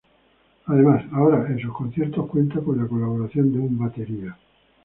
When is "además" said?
0.65-1.05